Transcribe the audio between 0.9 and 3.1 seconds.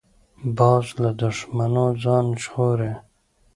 له دوښمنو ځان ژغوري